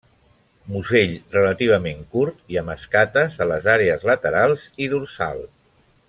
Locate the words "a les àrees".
3.45-4.07